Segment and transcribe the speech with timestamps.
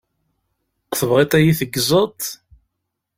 [0.97, 2.19] Tebɣiḍ ad yi-teggzeḍ?